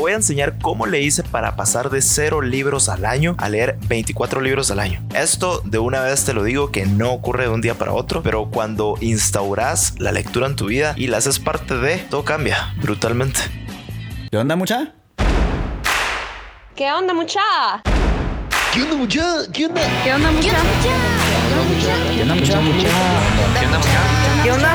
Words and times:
voy 0.00 0.12
a 0.12 0.16
enseñar 0.16 0.56
cómo 0.58 0.86
le 0.86 1.02
hice 1.02 1.22
para 1.22 1.56
pasar 1.56 1.90
de 1.90 2.00
0 2.00 2.40
libros 2.40 2.88
al 2.88 3.04
año 3.04 3.36
a 3.38 3.50
leer 3.50 3.78
24 3.86 4.40
libros 4.40 4.70
al 4.70 4.80
año. 4.80 5.02
Esto 5.14 5.60
de 5.64 5.78
una 5.78 6.00
vez 6.00 6.24
te 6.24 6.32
lo 6.32 6.42
digo 6.42 6.72
que 6.72 6.86
no 6.86 7.12
ocurre 7.12 7.44
de 7.44 7.50
un 7.50 7.60
día 7.60 7.74
para 7.74 7.92
otro, 7.92 8.22
pero 8.22 8.50
cuando 8.50 8.96
instauras 9.02 9.94
la 9.98 10.10
lectura 10.10 10.46
en 10.46 10.56
tu 10.56 10.64
vida 10.66 10.94
y 10.96 11.08
la 11.08 11.18
haces 11.18 11.38
parte 11.38 11.76
de, 11.76 11.98
todo 11.98 12.24
cambia 12.24 12.72
brutalmente. 12.80 13.40
¿Qué 14.30 14.38
onda, 14.38 14.56
mucha? 14.56 14.94
¿Qué 16.74 16.90
onda, 16.90 17.12
mucha? 17.12 17.42
¿Qué 18.72 18.82
onda, 18.82 18.96
mucha? 18.96 19.52
¿Qué 19.52 19.66
onda? 19.66 19.82
¿Qué 20.02 20.14
onda, 20.14 20.30
mucha? 20.30 20.52
¿Qué 22.14 22.22
onda, 22.22 22.34
mucha? 22.34 22.58
¿Qué 22.72 22.86
onda, 22.92 23.94
mucha? 23.94 24.42
¿Qué 24.42 24.50
onda 24.50 24.74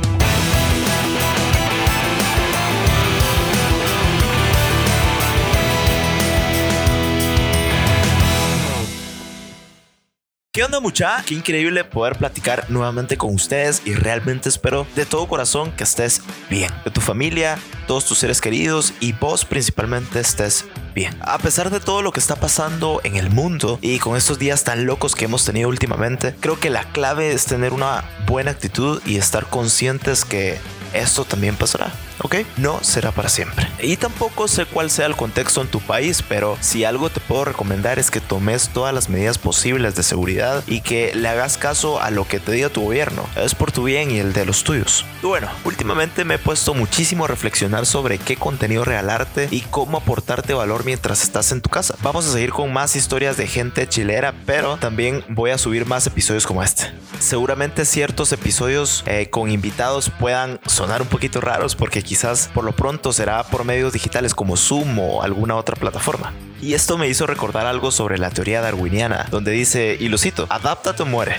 ¿Qué 10.53 10.65
onda 10.65 10.81
mucha? 10.81 11.23
Qué 11.25 11.33
increíble 11.33 11.85
poder 11.85 12.17
platicar 12.17 12.69
nuevamente 12.69 13.15
con 13.15 13.33
ustedes 13.33 13.81
y 13.85 13.93
realmente 13.93 14.49
espero 14.49 14.85
de 14.97 15.05
todo 15.05 15.25
corazón 15.25 15.71
que 15.71 15.85
estés 15.85 16.21
bien, 16.49 16.69
que 16.83 16.91
tu 16.91 16.99
familia, 16.99 17.57
todos 17.87 18.03
tus 18.03 18.17
seres 18.17 18.41
queridos 18.41 18.93
y 18.99 19.13
vos 19.13 19.45
principalmente 19.45 20.19
estés 20.19 20.65
bien. 20.93 21.15
A 21.21 21.37
pesar 21.37 21.69
de 21.69 21.79
todo 21.79 22.01
lo 22.01 22.11
que 22.11 22.19
está 22.19 22.35
pasando 22.35 22.99
en 23.05 23.15
el 23.15 23.29
mundo 23.29 23.79
y 23.81 23.99
con 23.99 24.17
estos 24.17 24.39
días 24.39 24.65
tan 24.65 24.85
locos 24.85 25.15
que 25.15 25.23
hemos 25.23 25.45
tenido 25.45 25.69
últimamente, 25.69 26.35
creo 26.41 26.59
que 26.59 26.69
la 26.69 26.83
clave 26.83 27.31
es 27.31 27.45
tener 27.45 27.71
una 27.71 28.03
buena 28.27 28.51
actitud 28.51 29.01
y 29.05 29.15
estar 29.15 29.45
conscientes 29.45 30.25
que 30.25 30.59
esto 30.93 31.23
también 31.23 31.55
pasará, 31.55 31.93
¿ok? 32.23 32.35
No 32.57 32.83
será 32.83 33.13
para 33.13 33.29
siempre. 33.29 33.70
Y 33.81 33.97
tampoco 33.97 34.47
sé 34.47 34.65
cuál 34.65 34.91
sea 34.91 35.07
el 35.07 35.15
contexto 35.15 35.61
en 35.61 35.67
tu 35.67 35.79
país, 35.79 36.23
pero 36.27 36.57
si 36.61 36.85
algo 36.85 37.09
te 37.09 37.19
puedo 37.19 37.45
recomendar 37.45 37.99
es 37.99 38.11
que 38.11 38.19
tomes 38.19 38.69
todas 38.69 38.93
las 38.93 39.09
medidas 39.09 39.37
posibles 39.37 39.95
de 39.95 40.03
seguridad 40.03 40.63
y 40.67 40.81
que 40.81 41.13
le 41.15 41.27
hagas 41.27 41.57
caso 41.57 42.01
a 42.01 42.11
lo 42.11 42.27
que 42.27 42.39
te 42.39 42.51
diga 42.51 42.69
tu 42.69 42.81
gobierno. 42.81 43.25
Es 43.35 43.55
por 43.55 43.71
tu 43.71 43.83
bien 43.83 44.11
y 44.11 44.19
el 44.19 44.33
de 44.33 44.45
los 44.45 44.63
tuyos. 44.63 45.05
Y 45.23 45.25
bueno, 45.25 45.49
últimamente 45.63 46.25
me 46.25 46.35
he 46.35 46.39
puesto 46.39 46.73
muchísimo 46.73 47.25
a 47.25 47.27
reflexionar 47.27 47.85
sobre 47.85 48.17
qué 48.17 48.35
contenido 48.35 48.85
regalarte 48.85 49.47
y 49.49 49.61
cómo 49.61 49.97
aportarte 49.97 50.53
valor 50.53 50.85
mientras 50.85 51.23
estás 51.23 51.51
en 51.51 51.61
tu 51.61 51.69
casa. 51.69 51.95
Vamos 52.01 52.27
a 52.27 52.31
seguir 52.31 52.51
con 52.51 52.71
más 52.71 52.95
historias 52.95 53.37
de 53.37 53.47
gente 53.47 53.87
chilera, 53.87 54.33
pero 54.45 54.77
también 54.77 55.23
voy 55.29 55.51
a 55.51 55.57
subir 55.57 55.85
más 55.85 56.05
episodios 56.05 56.45
como 56.45 56.61
este. 56.63 56.91
Seguramente 57.19 57.85
ciertos 57.85 58.31
episodios 58.31 59.03
eh, 59.05 59.29
con 59.29 59.51
invitados 59.51 60.11
puedan 60.19 60.59
sonar 60.65 61.01
un 61.01 61.07
poquito 61.07 61.41
raros 61.41 61.75
porque 61.75 62.01
quizás 62.01 62.49
por 62.53 62.63
lo 62.63 62.71
pronto 62.71 63.13
será 63.13 63.43
por 63.43 63.65
medios 63.71 63.93
digitales 63.93 64.35
como 64.35 64.57
Zoom 64.57 64.99
o 64.99 65.23
alguna 65.23 65.55
otra 65.55 65.75
plataforma. 65.77 66.33
Y 66.61 66.73
esto 66.73 66.97
me 66.97 67.07
hizo 67.07 67.25
recordar 67.25 67.65
algo 67.65 67.91
sobre 67.91 68.17
la 68.17 68.29
teoría 68.29 68.59
darwiniana, 68.59 69.27
donde 69.31 69.51
dice, 69.51 69.95
y 69.97 70.09
lo 70.09 70.17
cito, 70.17 70.45
adáptate 70.49 71.03
o 71.03 71.05
muere. 71.05 71.37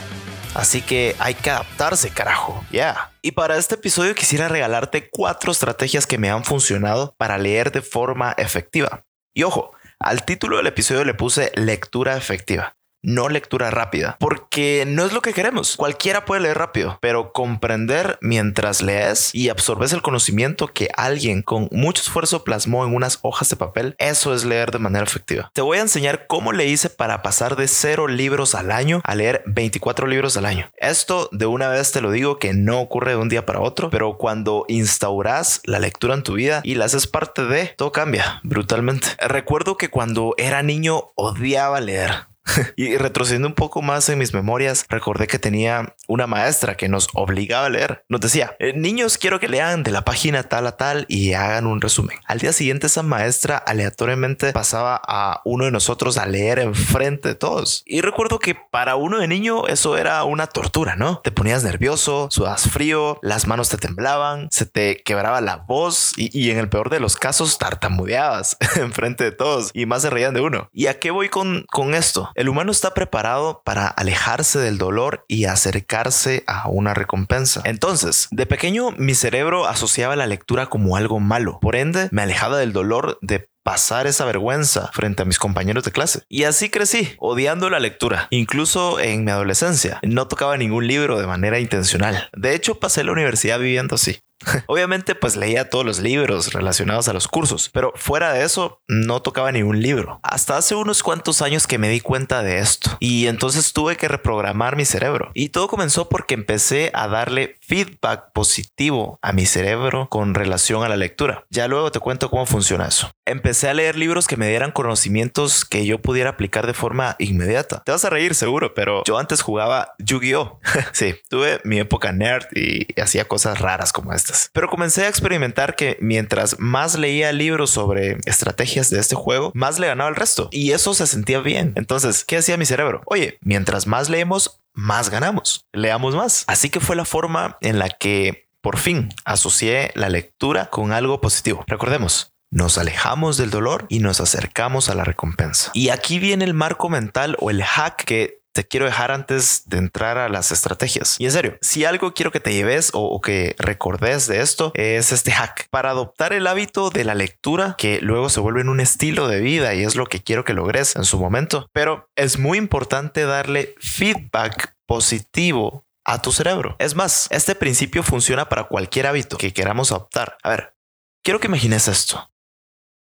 Así 0.55 0.81
que 0.81 1.15
hay 1.19 1.35
que 1.35 1.51
adaptarse, 1.51 2.09
carajo. 2.09 2.65
Ya. 2.73 3.13
Y 3.21 3.33
para 3.33 3.59
este 3.59 3.75
episodio 3.75 4.15
quisiera 4.15 4.49
regalarte 4.49 5.11
cuatro 5.11 5.53
estrategias 5.53 6.07
que 6.07 6.19
me 6.19 6.31
han 6.31 6.45
funcionado 6.45 7.15
para 7.19 7.37
leer 7.37 7.71
de 7.71 7.83
forma 7.83 8.35
efectiva. 8.39 9.05
Y 9.35 9.43
ojo, 9.43 9.73
al 9.99 10.25
título 10.25 10.57
del 10.57 10.67
episodio 10.67 11.05
le 11.05 11.15
puse 11.15 11.53
lectura 11.55 12.17
efectiva 12.17 12.77
no 13.03 13.29
lectura 13.29 13.71
rápida, 13.71 14.17
porque 14.21 14.85
no 14.87 15.05
es 15.05 15.13
lo 15.13 15.23
que 15.23 15.33
queremos. 15.33 15.77
Cualquiera 15.77 16.25
puede 16.25 16.43
leer 16.43 16.59
rápido, 16.59 16.99
pero 17.01 17.33
comprender 17.33 18.19
mientras 18.21 18.83
lees 18.83 19.35
y 19.35 19.49
absorbes 19.49 19.93
el 19.93 20.03
conocimiento 20.03 20.69
que 20.69 20.89
alguien 20.97 21.43
con 21.43 21.69
mucho 21.73 22.03
esfuerzo 22.03 22.45
plasmó 22.45 22.85
en 22.85 22.95
unas 22.95 23.19
hojas 23.23 23.49
de 23.49 23.57
papel, 23.57 23.95
eso 23.99 24.35
es 24.35 24.45
leer 24.45 24.71
de 24.71 24.79
manera 24.79 25.05
efectiva. 25.05 25.51
Te 25.53 25.63
voy 25.63 25.79
a 25.79 25.83
enseñar 25.83 26.27
cómo 26.27 26.53
le 26.53 26.67
hice 26.67 26.91
para 26.91 27.23
pasar 27.23 27.57
de 27.57 27.69
cero 27.69 28.09
libros 28.09 28.55
al 28.55 28.71
año 28.71 29.01
a 29.05 29.15
leer 29.15 29.43
24 29.47 30.07
libros 30.07 30.37
al 30.37 30.47
año. 30.47 30.71
Esto 30.77 31.29
de 31.33 31.47
una 31.47 31.69
vez 31.69 31.93
te 31.93 32.01
lo 32.01 32.11
digo 32.11 32.39
que 32.39 32.55
no 32.55 32.81
ocurre 32.81 33.13
de 33.13 33.17
un 33.17 33.29
día 33.29 33.47
para 33.47 33.61
otro, 33.61 33.91
pero 33.91 34.17
cuando 34.17 34.65
instauras 34.69 35.61
la 35.65 35.79
lectura 35.79 36.15
en 36.15 36.23
tu 36.23 36.35
vida 36.35 36.61
y 36.65 36.77
la 36.77 36.85
haces 36.85 37.07
parte 37.07 37.45
de, 37.45 37.67
todo 37.77 37.93
cambia 37.93 38.41
brutalmente. 38.43 39.09
Recuerdo 39.21 39.77
que 39.77 39.91
cuando 39.91 40.35
era 40.39 40.63
niño 40.63 41.13
odiaba 41.17 41.81
leer 41.81 42.32
y 42.77 42.97
retrocediendo 42.97 43.49
un 43.49 43.55
poco 43.55 43.83
más 43.83 44.09
en 44.09 44.19
mis 44.19 44.35
memorias, 44.35 44.87
recordé 44.89 45.27
que 45.27 45.39
tenía 45.39 45.95
una 46.09 46.27
maestra 46.27 46.77
que 46.77 46.89
nos 46.89 47.09
obligaba 47.15 47.67
a 47.67 47.71
leer. 47.71 48.05
Nos 48.09 48.21
decía, 48.21 48.57
"Eh, 48.59 48.73
niños, 48.75 49.19
quiero 49.19 49.41
que 49.41 49.49
lean 49.49 49.83
de 49.83 49.91
la 49.91 50.03
página 50.05 50.43
tal 50.45 50.67
a 50.67 50.77
tal 50.77 51.07
y 51.09 51.33
hagan 51.35 51.67
un 51.67 51.81
resumen. 51.81 52.19
Al 52.27 52.39
día 52.39 52.53
siguiente, 52.53 52.87
esa 52.87 53.03
maestra 53.03 53.57
aleatoriamente 53.57 54.53
pasaba 54.53 55.01
a 55.07 55.41
uno 55.45 55.65
de 55.65 55.71
nosotros 55.71 56.19
a 56.19 56.27
leer 56.27 56.59
enfrente 56.59 57.29
de 57.29 57.35
todos. 57.35 57.83
Y 57.87 58.01
recuerdo 58.01 58.39
que 58.39 58.55
para 58.55 58.97
uno 58.97 59.19
de 59.19 59.29
niño 59.29 59.67
eso 59.67 59.97
era 59.97 60.25
una 60.25 60.47
tortura, 60.47 60.97
¿no? 60.97 61.21
Te 61.23 61.33
ponías 61.33 61.65
nervioso, 61.65 62.29
sudas 62.31 62.69
frío, 62.69 63.19
las 63.23 63.47
manos 63.47 63.69
te 63.69 63.77
temblaban, 63.77 64.49
se 64.51 64.67
te 64.67 65.03
quebraba 65.03 65.41
la 65.41 65.57
voz 65.57 66.13
y, 66.17 66.31
y 66.39 66.51
en 66.51 66.59
el 66.59 66.69
peor 66.69 66.91
de 66.91 67.01
los 67.01 67.17
casos 67.17 67.59
tartamudeabas 67.59 68.57
enfrente 68.77 69.25
de 69.25 69.33
todos 69.33 69.71
y 69.75 69.87
más 69.87 70.03
se 70.03 70.11
reían 70.11 70.35
de 70.35 70.41
uno. 70.41 70.69
¿Y 70.73 70.87
a 70.87 70.99
qué 70.99 71.11
voy 71.11 71.29
con, 71.29 71.67
con 71.71 71.95
esto? 71.95 72.31
El 72.43 72.49
humano 72.49 72.73
está 72.73 72.93
preparado 72.93 73.63
para 73.65 73.87
alejarse 73.87 74.59
del 74.59 74.77
dolor 74.77 75.25
y 75.29 75.45
acercarse 75.45 76.43
a 76.49 76.69
una 76.69 76.93
recompensa. 76.93 77.63
Entonces, 77.65 78.27
de 78.33 78.47
pequeño 78.47 78.91
mi 78.99 79.15
cerebro 79.15 79.69
asociaba 79.69 80.17
la 80.17 80.27
lectura 80.27 80.67
como 80.67 80.97
algo 80.97 81.21
malo. 81.21 81.61
Por 81.61 81.77
ende, 81.77 82.09
me 82.11 82.23
alejaba 82.23 82.59
del 82.59 82.73
dolor 82.73 83.17
de 83.23 83.49
pasar 83.63 84.09
esa 84.09 84.25
vergüenza 84.25 84.91
frente 84.93 85.23
a 85.23 85.25
mis 85.25 85.39
compañeros 85.39 85.85
de 85.85 85.93
clase. 85.93 86.23
Y 86.29 86.43
así 86.43 86.69
crecí, 86.69 87.15
odiando 87.19 87.71
la 87.71 87.79
lectura. 87.79 88.27
Incluso 88.31 88.99
en 88.99 89.25
mi 89.25 89.31
adolescencia, 89.31 90.01
no 90.03 90.27
tocaba 90.27 90.57
ningún 90.57 90.89
libro 90.89 91.21
de 91.21 91.29
manera 91.29 91.61
intencional. 91.61 92.29
De 92.33 92.57
hecho, 92.57 92.81
pasé 92.81 93.05
la 93.05 93.13
universidad 93.13 93.61
viviendo 93.61 93.95
así. 93.95 94.19
Obviamente 94.67 95.15
pues 95.15 95.37
leía 95.37 95.71
todos 95.71 95.85
los 95.85 96.01
libros 96.01 96.53
relacionados 96.53 97.09
a 97.09 97.13
los 97.13 97.29
cursos, 97.29 97.71
pero 97.73 97.93
fuera 97.97 98.33
de 98.33 98.45
eso 98.45 98.83
no 98.89 99.23
tocaba 99.23 99.53
ni 99.53 99.63
un 99.63 99.81
libro. 99.81 100.21
Hasta 100.23 100.57
hace 100.57 100.75
unos 100.75 101.03
cuantos 101.03 101.43
años 101.43 101.67
que 101.67 101.79
me 101.79 101.89
di 101.89 102.01
cuenta 102.01 102.43
de 102.43 102.59
esto 102.59 102.97
y 103.01 103.27
entonces 103.27 103.73
tuve 103.73 103.97
que 103.97 104.09
reprogramar 104.09 104.77
mi 104.77 104.85
cerebro. 104.85 105.31
Y 105.35 105.51
todo 105.51 105.69
comenzó 105.69 106.09
porque 106.09 106.35
empecé 106.35 106.91
a 106.95 107.09
darle 107.09 107.57
feedback 107.61 108.33
positivo 108.33 109.19
a 109.23 109.33
mi 109.33 109.47
cerebro 109.47 110.09
con 110.09 110.35
relación 110.35 110.83
a 110.85 110.89
la 110.89 110.97
lectura. 110.97 111.45
Ya 111.51 111.69
luego 111.69 111.91
te 111.91 112.01
cuento 112.01 112.31
cómo 112.31 112.47
funciona 112.47 112.89
eso. 112.89 113.11
Empecé 113.25 113.69
a 113.69 113.75
leer 113.75 113.97
libros 113.97 114.27
que 114.27 114.37
me 114.37 114.49
dieran 114.49 114.73
conocimientos 114.73 115.65
que 115.65 115.87
yo 115.87 116.01
pudiera 116.01 116.31
aplicar 116.31 116.67
de 116.67 116.75
forma 116.75 117.17
inmediata. 117.19 117.83
Te 117.85 117.93
vas 117.93 118.05
a 118.05 118.11
reír 118.11 118.35
seguro, 118.35 118.75
pero 118.75 119.03
yo 119.05 119.19
antes 119.19 119.43
jugaba 119.43 119.95
Yu-Gi-Oh. 119.99 120.61
sí, 120.93 121.15
tuve 121.29 121.61
mi 121.65 121.79
época 121.79 122.13
nerd 122.13 122.47
y 122.55 123.01
hacía 123.01 123.27
cosas 123.27 123.61
raras 123.61 123.93
como 123.93 124.13
Pero 124.53 124.69
comencé 124.69 125.05
a 125.05 125.09
experimentar 125.09 125.77
que 125.77 125.97
mientras 126.01 126.59
más 126.59 126.99
leía 126.99 127.33
libros 127.33 127.71
sobre 127.71 128.19
estrategias 128.25 128.91
de 128.91 129.01
este 129.01 129.15
juego, 129.15 129.53
más 129.55 129.79
le 129.79 129.87
ganaba 129.87 130.11
el 130.11 130.17
resto. 130.17 130.49
Y 130.53 130.73
eso 130.73 130.95
se 130.95 131.07
sentía 131.07 131.41
bien. 131.41 131.73
Entonces, 131.77 132.25
¿qué 132.25 132.39
hacía 132.39 132.57
mi 132.57 132.67
cerebro? 132.67 133.03
Oye, 133.07 133.39
mientras 133.41 133.87
más 133.87 134.09
leemos, 134.09 134.61
más 134.75 135.11
ganamos. 135.11 135.67
Leamos 135.73 136.15
más. 136.15 136.45
Así 136.47 136.71
que 136.71 136.81
fue 136.81 136.97
la 136.97 137.05
forma 137.05 137.59
en 137.61 137.79
la 137.79 137.89
que 137.89 138.49
por 138.61 138.79
fin 138.79 139.09
asocié 139.25 139.91
la 139.95 140.09
lectura 140.09 140.71
con 140.71 140.93
algo 140.93 141.21
positivo. 141.21 141.65
Recordemos, 141.67 142.33
nos 142.51 142.77
alejamos 142.77 143.39
del 143.39 143.51
dolor 143.51 143.87
y 143.89 144.01
nos 144.01 144.21
acercamos 144.21 144.89
a 144.89 144.95
la 144.95 145.05
recompensa. 145.05 145.71
Y 145.73 145.89
aquí 145.89 146.19
viene 146.19 146.45
el 146.45 146.55
marco 146.55 146.89
mental 146.89 147.37
o 147.41 147.51
el 147.51 147.63
hack 147.63 148.05
que 148.05 148.42
te 148.53 148.65
quiero 148.65 148.87
dejar 148.87 149.11
antes 149.11 149.63
de 149.67 149.79
entrar 149.79 150.19
a 150.19 150.29
las 150.29 150.53
estrategias. 150.53 151.17
Y 151.19 151.25
en 151.25 151.33
serio, 151.33 151.59
si 151.61 151.85
algo 151.85 152.15
quiero 152.15 152.31
que 152.31 152.41
te 152.41 152.53
lleves 152.53 152.91
o, 152.93 153.21
que 153.21 153.55
recordes 153.59 154.27
de 154.27 154.41
esto 154.41 154.73
es 154.75 155.13
este 155.13 155.31
hack 155.31 155.69
para 155.71 155.91
adoptar 155.91 156.33
el 156.33 156.47
hábito 156.47 156.91
de 156.91 157.05
la 157.05 157.15
lectura 157.15 157.77
que 157.79 158.01
luego 158.01 158.29
se 158.31 158.41
vuelve 158.41 158.61
en 158.61 158.69
un 158.69 158.81
estilo 158.81 159.29
de 159.29 159.41
vida 159.41 159.75
y 159.75 159.85
es 159.85 159.95
lo 159.95 160.07
que 160.07 160.23
quiero 160.23 160.45
que 160.45 160.55
logres 160.55 160.97
en 160.97 161.05
su 161.05 161.19
momento. 161.19 161.69
Pero 161.73 162.11
es 162.17 162.39
muy 162.39 162.59
importante 162.59 163.25
darle 163.25 163.75
feedback 163.79 164.75
positivo 164.87 165.87
a 166.05 166.21
tu 166.21 166.33
cerebro. 166.33 166.75
Es 166.79 166.97
más, 166.97 167.29
este 167.31 167.55
principio 167.55 168.03
funciona 168.03 168.49
para 168.49 168.65
cualquier 168.65 169.07
hábito 169.07 169.39
que 169.39 169.53
queramos 169.53 169.93
adoptar. 169.93 170.37
A 170.43 170.51
ver, 170.51 170.75
quiero 171.23 171.39
que 171.39 171.47
imagines 171.47 171.87
esto. 171.87 172.29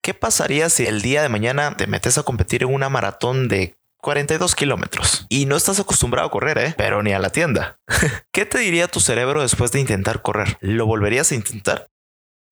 ¿qué 0.04 0.12
pasaría 0.12 0.68
si 0.68 0.84
el 0.84 1.00
día 1.00 1.22
de 1.22 1.30
mañana 1.30 1.78
te 1.78 1.86
metes 1.86 2.18
a 2.18 2.24
competir 2.24 2.62
en 2.62 2.74
una 2.74 2.90
maratón 2.90 3.48
de 3.48 3.78
42 4.04 4.54
kilómetros. 4.54 5.26
Y 5.30 5.46
no 5.46 5.56
estás 5.56 5.80
acostumbrado 5.80 6.28
a 6.28 6.30
correr, 6.30 6.58
¿eh? 6.58 6.74
Pero 6.76 7.02
ni 7.02 7.14
a 7.14 7.18
la 7.18 7.30
tienda. 7.30 7.78
¿Qué 8.32 8.44
te 8.44 8.58
diría 8.58 8.86
tu 8.86 9.00
cerebro 9.00 9.40
después 9.40 9.72
de 9.72 9.80
intentar 9.80 10.20
correr? 10.20 10.58
¿Lo 10.60 10.84
volverías 10.84 11.32
a 11.32 11.34
intentar? 11.34 11.88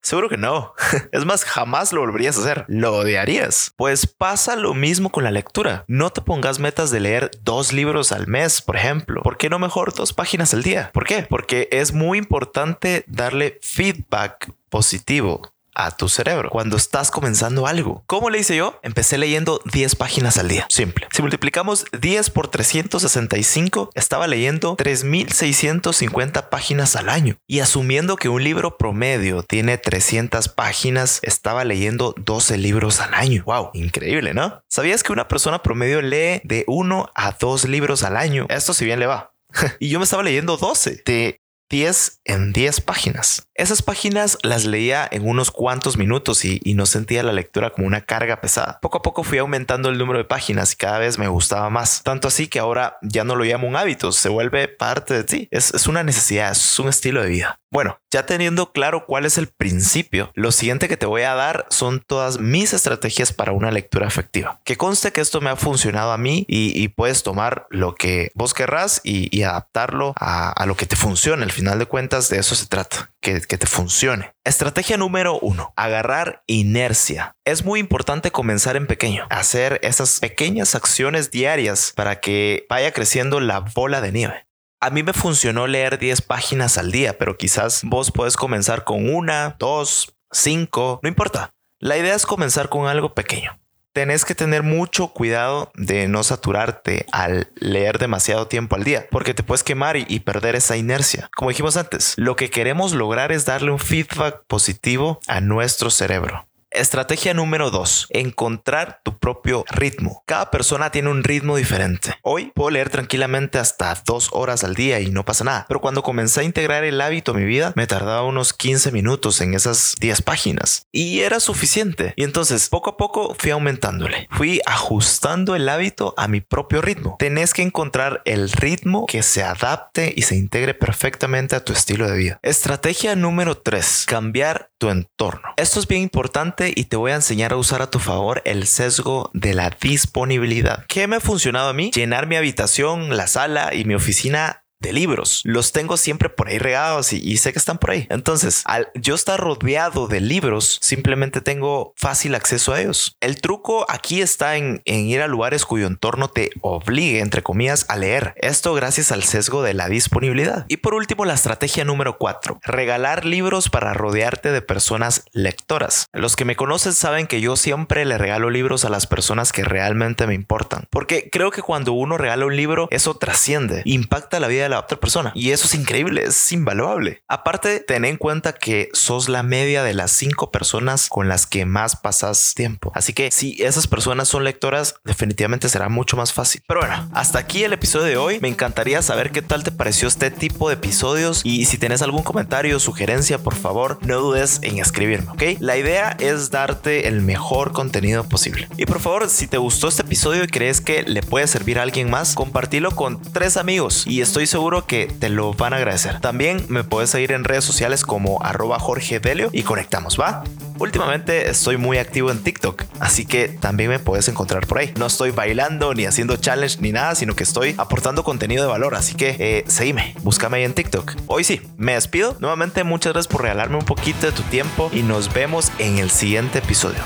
Seguro 0.00 0.30
que 0.30 0.38
no. 0.38 0.72
Es 1.12 1.26
más, 1.26 1.44
jamás 1.44 1.92
lo 1.92 2.00
volverías 2.00 2.38
a 2.38 2.40
hacer. 2.40 2.64
Lo 2.68 2.96
odiarías. 2.96 3.74
Pues 3.76 4.06
pasa 4.06 4.56
lo 4.56 4.72
mismo 4.72 5.12
con 5.12 5.24
la 5.24 5.30
lectura. 5.30 5.84
No 5.88 6.08
te 6.08 6.22
pongas 6.22 6.58
metas 6.58 6.90
de 6.90 7.00
leer 7.00 7.30
dos 7.42 7.74
libros 7.74 8.12
al 8.12 8.26
mes, 8.28 8.62
por 8.62 8.76
ejemplo. 8.76 9.22
¿Por 9.22 9.36
qué 9.36 9.50
no 9.50 9.58
mejor 9.58 9.94
dos 9.94 10.14
páginas 10.14 10.54
al 10.54 10.62
día? 10.62 10.90
¿Por 10.94 11.04
qué? 11.04 11.26
Porque 11.28 11.68
es 11.70 11.92
muy 11.92 12.16
importante 12.16 13.04
darle 13.08 13.58
feedback 13.60 14.50
positivo 14.70 15.52
a 15.74 15.96
tu 15.96 16.08
cerebro 16.08 16.50
cuando 16.50 16.76
estás 16.76 17.10
comenzando 17.10 17.66
algo. 17.66 18.04
¿Cómo 18.06 18.30
le 18.30 18.38
hice 18.38 18.56
yo? 18.56 18.78
Empecé 18.82 19.18
leyendo 19.18 19.60
10 19.72 19.96
páginas 19.96 20.38
al 20.38 20.48
día. 20.48 20.66
Simple. 20.68 21.06
Si 21.12 21.22
multiplicamos 21.22 21.86
10 21.98 22.30
por 22.30 22.48
365, 22.48 23.90
estaba 23.94 24.26
leyendo 24.26 24.76
3650 24.76 26.50
páginas 26.50 26.96
al 26.96 27.08
año. 27.08 27.36
Y 27.46 27.60
asumiendo 27.60 28.16
que 28.16 28.28
un 28.28 28.44
libro 28.44 28.76
promedio 28.76 29.42
tiene 29.42 29.78
300 29.78 30.48
páginas, 30.48 31.20
estaba 31.22 31.64
leyendo 31.64 32.14
12 32.18 32.58
libros 32.58 33.00
al 33.00 33.14
año. 33.14 33.42
Wow, 33.44 33.70
increíble, 33.74 34.34
¿no? 34.34 34.62
¿Sabías 34.68 35.02
que 35.02 35.12
una 35.12 35.28
persona 35.28 35.62
promedio 35.62 36.02
lee 36.02 36.40
de 36.44 36.64
1 36.66 37.10
a 37.14 37.32
2 37.32 37.68
libros 37.68 38.02
al 38.02 38.16
año? 38.16 38.46
Esto 38.48 38.74
si 38.74 38.84
bien 38.84 39.00
le 39.00 39.06
va. 39.06 39.32
y 39.78 39.88
yo 39.88 39.98
me 39.98 40.04
estaba 40.04 40.22
leyendo 40.22 40.56
12 40.56 41.02
de 41.04 41.41
10 41.72 42.20
en 42.26 42.52
10 42.52 42.82
páginas. 42.82 43.48
Esas 43.54 43.80
páginas 43.80 44.36
las 44.42 44.66
leía 44.66 45.08
en 45.10 45.26
unos 45.26 45.50
cuantos 45.50 45.96
minutos 45.96 46.44
y, 46.44 46.60
no 46.74 46.84
sentía 46.84 47.22
la 47.22 47.32
lectura 47.32 47.70
como 47.70 47.86
una 47.86 48.02
carga 48.02 48.42
pesada. 48.42 48.78
Poco 48.82 48.98
a 48.98 49.02
poco 49.02 49.24
fui 49.24 49.38
aumentando 49.38 49.88
el 49.88 49.96
número 49.96 50.18
de 50.18 50.26
páginas 50.26 50.74
y 50.74 50.76
cada 50.76 50.98
vez 50.98 51.18
me 51.18 51.28
gustaba 51.28 51.70
más. 51.70 52.02
Tanto 52.02 52.28
así 52.28 52.46
que 52.46 52.58
ahora 52.58 52.98
ya 53.00 53.24
no 53.24 53.36
lo 53.36 53.44
llamo 53.44 53.66
un 53.66 53.76
hábito, 53.76 54.12
se 54.12 54.28
vuelve 54.28 54.68
parte 54.68 55.14
de 55.14 55.24
ti. 55.24 55.48
Es, 55.50 55.72
es 55.72 55.86
una 55.86 56.02
necesidad, 56.02 56.52
es 56.52 56.78
un 56.78 56.90
estilo 56.90 57.22
de 57.22 57.28
vida. 57.28 57.56
Bueno, 57.70 58.01
ya 58.12 58.26
teniendo 58.26 58.72
claro 58.72 59.06
cuál 59.06 59.24
es 59.24 59.38
el 59.38 59.48
principio, 59.48 60.30
lo 60.34 60.52
siguiente 60.52 60.86
que 60.86 60.98
te 60.98 61.06
voy 61.06 61.22
a 61.22 61.34
dar 61.34 61.66
son 61.70 62.00
todas 62.06 62.38
mis 62.38 62.74
estrategias 62.74 63.32
para 63.32 63.52
una 63.52 63.70
lectura 63.70 64.06
efectiva. 64.06 64.60
Que 64.64 64.76
conste 64.76 65.12
que 65.12 65.22
esto 65.22 65.40
me 65.40 65.48
ha 65.48 65.56
funcionado 65.56 66.12
a 66.12 66.18
mí 66.18 66.44
y, 66.46 66.88
puedes 66.92 67.22
tomar 67.22 67.66
lo 67.70 67.94
que 67.94 68.30
vos 68.34 68.52
querrás 68.52 69.00
y, 69.02 69.42
adaptarlo 69.42 70.12
a, 70.16 70.64
lo 70.66 70.76
que 70.76 70.84
te 70.84 70.94
funcione. 70.94 71.42
Al 71.42 71.50
final 71.50 71.78
de 71.78 71.86
cuentas, 71.86 72.28
de 72.28 72.38
eso 72.38 72.54
se 72.54 72.66
trata, 72.66 73.10
que, 73.20 73.40
que 73.40 73.56
te 73.56 73.66
funcione. 73.66 74.34
Estrategia 74.44 74.98
número 74.98 75.38
uno, 75.40 75.72
agarrar 75.76 76.42
inercia. 76.46 77.34
Es 77.46 77.64
muy 77.64 77.80
importante 77.80 78.30
comenzar 78.30 78.76
en 78.76 78.86
pequeño, 78.86 79.26
hacer 79.30 79.80
esas 79.82 80.20
pequeñas 80.20 80.74
acciones 80.74 81.30
diarias 81.30 81.92
para 81.96 82.20
que 82.20 82.66
vaya 82.68 82.92
creciendo 82.92 83.40
la 83.40 83.60
bola 83.60 84.02
de 84.02 84.12
nieve. 84.12 84.46
A 84.82 84.90
mí 84.90 85.04
me 85.04 85.12
funcionó 85.12 85.68
leer 85.68 85.96
10 85.96 86.22
páginas 86.22 86.76
al 86.76 86.90
día, 86.90 87.16
pero 87.16 87.36
quizás 87.36 87.82
vos 87.84 88.10
puedes 88.10 88.36
comenzar 88.36 88.82
con 88.82 89.14
una, 89.14 89.54
dos, 89.60 90.16
cinco, 90.32 90.98
no 91.04 91.08
importa. 91.08 91.54
La 91.78 91.96
idea 91.96 92.16
es 92.16 92.26
comenzar 92.26 92.68
con 92.68 92.88
algo 92.88 93.14
pequeño. 93.14 93.56
Tenés 93.92 94.24
que 94.24 94.34
tener 94.34 94.64
mucho 94.64 95.12
cuidado 95.12 95.70
de 95.76 96.08
no 96.08 96.24
saturarte 96.24 97.06
al 97.12 97.52
leer 97.54 98.00
demasiado 98.00 98.48
tiempo 98.48 98.74
al 98.74 98.82
día, 98.82 99.06
porque 99.08 99.34
te 99.34 99.44
puedes 99.44 99.62
quemar 99.62 99.96
y, 99.96 100.18
perder 100.18 100.56
esa 100.56 100.76
inercia. 100.76 101.30
Como 101.36 101.50
dijimos 101.50 101.76
antes, 101.76 102.14
lo 102.16 102.34
que 102.34 102.50
queremos 102.50 102.92
lograr 102.92 103.30
es 103.30 103.44
darle 103.44 103.70
un 103.70 103.78
feedback 103.78 104.42
positivo 104.48 105.20
a 105.28 105.40
nuestro 105.40 105.90
cerebro. 105.90 106.48
Estrategia 106.74 107.34
número 107.34 107.70
2. 107.70 108.08
Encontrar 108.10 109.00
tu 109.04 109.18
propio 109.18 109.64
ritmo. 109.68 110.22
Cada 110.26 110.50
persona 110.50 110.90
tiene 110.90 111.10
un 111.10 111.22
ritmo 111.22 111.56
diferente. 111.56 112.14
Hoy 112.22 112.50
puedo 112.54 112.70
leer 112.70 112.88
tranquilamente 112.88 113.58
hasta 113.58 113.94
dos 114.06 114.30
horas 114.32 114.64
al 114.64 114.74
día 114.74 115.00
y 115.00 115.10
no 115.10 115.24
pasa 115.24 115.44
nada. 115.44 115.66
Pero 115.68 115.80
cuando 115.80 116.02
comencé 116.02 116.40
a 116.40 116.44
integrar 116.44 116.84
el 116.84 117.00
hábito 117.00 117.32
a 117.32 117.34
mi 117.34 117.44
vida, 117.44 117.72
me 117.76 117.86
tardaba 117.86 118.24
unos 118.24 118.54
15 118.54 118.90
minutos 118.90 119.40
en 119.42 119.52
esas 119.52 119.94
10 120.00 120.22
páginas. 120.22 120.86
Y 120.92 121.20
era 121.20 121.40
suficiente. 121.40 122.14
Y 122.16 122.24
entonces, 122.24 122.68
poco 122.70 122.90
a 122.90 122.96
poco 122.96 123.36
fui 123.38 123.50
aumentándole. 123.50 124.26
Fui 124.30 124.60
ajustando 124.64 125.54
el 125.54 125.68
hábito 125.68 126.14
a 126.16 126.26
mi 126.26 126.40
propio 126.40 126.80
ritmo. 126.80 127.16
Tenés 127.18 127.52
que 127.52 127.62
encontrar 127.62 128.22
el 128.24 128.50
ritmo 128.50 129.04
que 129.06 129.22
se 129.22 129.42
adapte 129.42 130.12
y 130.16 130.22
se 130.22 130.36
integre 130.36 130.72
perfectamente 130.72 131.54
a 131.54 131.64
tu 131.64 131.74
estilo 131.74 132.08
de 132.08 132.16
vida. 132.16 132.40
Estrategia 132.42 133.14
número 133.14 133.58
3. 133.58 134.06
Cambiar 134.08 134.70
tu 134.78 134.88
entorno. 134.88 135.50
Esto 135.56 135.78
es 135.78 135.86
bien 135.86 136.02
importante 136.02 136.61
y 136.74 136.84
te 136.84 136.96
voy 136.96 137.12
a 137.12 137.16
enseñar 137.16 137.52
a 137.52 137.56
usar 137.56 137.82
a 137.82 137.90
tu 137.90 137.98
favor 137.98 138.42
el 138.44 138.66
sesgo 138.66 139.30
de 139.32 139.54
la 139.54 139.70
disponibilidad. 139.70 140.84
¿Qué 140.86 141.06
me 141.06 141.16
ha 141.16 141.20
funcionado 141.20 141.68
a 141.68 141.72
mí? 141.72 141.90
Llenar 141.94 142.26
mi 142.26 142.36
habitación, 142.36 143.16
la 143.16 143.26
sala 143.26 143.74
y 143.74 143.84
mi 143.84 143.94
oficina 143.94 144.61
de 144.82 144.92
libros. 144.92 145.40
Los 145.44 145.72
tengo 145.72 145.96
siempre 145.96 146.28
por 146.28 146.48
ahí 146.48 146.58
regados 146.58 147.12
y, 147.12 147.36
sé 147.38 147.52
que 147.52 147.58
están 147.58 147.78
por 147.78 147.92
ahí. 147.92 148.06
Entonces, 148.10 148.62
al 148.66 148.88
yo 148.94 149.14
estar 149.14 149.40
rodeado 149.40 150.08
de 150.08 150.20
libros, 150.20 150.78
simplemente 150.82 151.40
tengo 151.40 151.94
fácil 151.96 152.34
acceso 152.34 152.72
a 152.72 152.80
ellos. 152.80 153.16
El 153.20 153.40
truco 153.40 153.86
aquí 153.88 154.20
está 154.20 154.56
en, 154.56 154.82
ir 154.84 155.22
a 155.22 155.28
lugares 155.28 155.64
cuyo 155.64 155.86
entorno 155.86 156.28
te 156.28 156.50
obligue, 156.60 157.20
entre 157.20 157.42
comillas, 157.42 157.86
a 157.88 157.96
leer. 157.96 158.34
Esto 158.36 158.74
gracias 158.74 159.12
al 159.12 159.22
sesgo 159.22 159.62
de 159.62 159.74
la 159.74 159.88
disponibilidad. 159.88 160.66
Y 160.68 160.78
por 160.78 160.94
último, 160.94 161.24
la 161.24 161.34
estrategia 161.34 161.84
número 161.84 162.18
4. 162.18 162.60
Regalar 162.62 163.24
libros 163.24 163.70
para 163.70 163.94
rodearte 163.94 164.50
de 164.50 164.62
personas 164.62 165.24
lectoras. 165.32 166.08
Los 166.12 166.34
que 166.34 166.44
me 166.44 166.56
conocen 166.56 166.92
saben 166.92 167.26
que 167.28 167.40
yo 167.40 167.56
siempre 167.56 168.04
le 168.04 168.18
regalo 168.18 168.50
libros 168.50 168.84
a 168.84 168.90
las 168.90 169.06
personas 169.06 169.52
que 169.52 169.62
realmente 169.64 170.26
me 170.26 170.34
importan. 170.34 170.88
Porque 170.90 171.28
creo 171.30 171.52
que 171.52 171.62
cuando 171.62 171.92
uno 171.92 172.18
regala 172.18 172.46
un 172.46 172.56
libro, 172.56 172.88
eso 172.90 173.14
trasciende, 173.16 173.82
impacta 173.84 174.40
la 174.40 174.48
vida 174.48 174.64
de 174.64 174.71
la 174.72 174.80
otra 174.80 174.98
persona. 174.98 175.32
Y 175.34 175.50
eso 175.50 175.66
es 175.66 175.74
increíble, 175.74 176.24
es 176.24 176.52
invaluable. 176.52 177.22
Aparte, 177.28 177.80
ten 177.80 178.04
en 178.04 178.16
cuenta 178.16 178.52
que 178.52 178.88
sos 178.92 179.28
la 179.28 179.42
media 179.42 179.82
de 179.82 179.94
las 179.94 180.10
cinco 180.10 180.50
personas 180.50 181.08
con 181.08 181.28
las 181.28 181.46
que 181.46 181.64
más 181.64 181.96
pasas 181.96 182.54
tiempo. 182.54 182.92
Así 182.94 183.12
que 183.12 183.30
si 183.30 183.62
esas 183.62 183.86
personas 183.86 184.28
son 184.28 184.44
lectoras, 184.44 184.96
definitivamente 185.04 185.68
será 185.68 185.88
mucho 185.88 186.16
más 186.16 186.32
fácil. 186.32 186.62
Pero 186.66 186.80
bueno, 186.80 187.08
hasta 187.12 187.38
aquí 187.38 187.64
el 187.64 187.72
episodio 187.72 188.06
de 188.06 188.16
hoy. 188.16 188.38
Me 188.40 188.48
encantaría 188.48 189.02
saber 189.02 189.30
qué 189.30 189.42
tal 189.42 189.62
te 189.62 189.72
pareció 189.72 190.08
este 190.08 190.30
tipo 190.30 190.68
de 190.68 190.74
episodios 190.74 191.42
y 191.44 191.66
si 191.66 191.78
tienes 191.78 192.02
algún 192.02 192.22
comentario 192.22 192.76
o 192.76 192.80
sugerencia, 192.80 193.38
por 193.38 193.54
favor, 193.54 193.98
no 194.02 194.20
dudes 194.20 194.60
en 194.62 194.78
escribirme, 194.78 195.30
¿ok? 195.30 195.60
La 195.60 195.76
idea 195.76 196.16
es 196.18 196.50
darte 196.50 197.08
el 197.08 197.20
mejor 197.20 197.72
contenido 197.72 198.24
posible. 198.24 198.68
Y 198.76 198.86
por 198.86 199.00
favor, 199.00 199.28
si 199.28 199.46
te 199.46 199.58
gustó 199.58 199.88
este 199.88 200.02
episodio 200.02 200.44
y 200.44 200.48
crees 200.48 200.80
que 200.80 201.02
le 201.02 201.22
puede 201.22 201.46
servir 201.46 201.78
a 201.78 201.82
alguien 201.82 202.10
más, 202.10 202.34
compartilo 202.34 202.90
con 202.92 203.20
tres 203.20 203.56
amigos 203.56 204.04
y 204.06 204.20
estoy 204.20 204.46
seguro 204.46 204.61
seguro 204.62 204.86
que 204.86 205.06
te 205.08 205.28
lo 205.28 205.54
van 205.54 205.72
a 205.72 205.78
agradecer. 205.78 206.20
También 206.20 206.66
me 206.68 206.84
puedes 206.84 207.10
seguir 207.10 207.32
en 207.32 207.42
redes 207.42 207.64
sociales 207.64 208.04
como 208.04 208.40
arroba 208.44 208.78
Jorge 208.78 209.18
Delio 209.18 209.50
y 209.52 209.64
conectamos, 209.64 210.20
¿va? 210.20 210.44
Últimamente 210.78 211.50
estoy 211.50 211.78
muy 211.78 211.98
activo 211.98 212.30
en 212.30 212.44
TikTok, 212.44 212.84
así 213.00 213.26
que 213.26 213.48
también 213.48 213.90
me 213.90 213.98
puedes 213.98 214.28
encontrar 214.28 214.68
por 214.68 214.78
ahí. 214.78 214.94
No 214.96 215.06
estoy 215.06 215.32
bailando 215.32 215.94
ni 215.94 216.06
haciendo 216.06 216.36
challenge 216.36 216.76
ni 216.80 216.92
nada, 216.92 217.16
sino 217.16 217.34
que 217.34 217.42
estoy 217.42 217.74
aportando 217.76 218.22
contenido 218.22 218.62
de 218.62 218.70
valor, 218.70 218.94
así 218.94 219.16
que 219.16 219.34
eh, 219.40 219.64
seguime, 219.66 220.14
búscame 220.22 220.58
ahí 220.58 220.64
en 220.64 220.74
TikTok. 220.74 221.12
Hoy 221.26 221.42
sí, 221.42 221.60
me 221.76 221.94
despido. 221.94 222.36
Nuevamente 222.38 222.84
muchas 222.84 223.14
gracias 223.14 223.32
por 223.32 223.42
regalarme 223.42 223.78
un 223.78 223.84
poquito 223.84 224.26
de 224.26 224.32
tu 224.32 224.42
tiempo 224.44 224.90
y 224.92 225.02
nos 225.02 225.34
vemos 225.34 225.72
en 225.80 225.98
el 225.98 226.12
siguiente 226.12 226.60
episodio. 226.60 227.00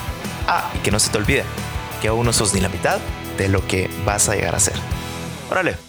Ah, 0.46 0.70
y 0.74 0.80
que 0.80 0.90
no 0.90 0.98
se 0.98 1.08
te 1.08 1.16
olvide 1.16 1.42
que 2.02 2.08
aún 2.08 2.26
no 2.26 2.34
sos 2.34 2.52
ni 2.52 2.60
la 2.60 2.68
mitad 2.68 2.98
de 3.38 3.48
lo 3.48 3.66
que 3.66 3.88
vas 4.04 4.28
a 4.28 4.34
llegar 4.34 4.54
a 4.54 4.60
ser. 4.60 4.74
Órale, 5.50 5.85